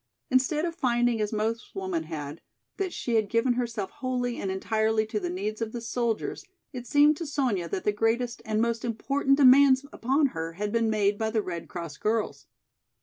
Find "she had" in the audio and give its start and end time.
2.91-3.29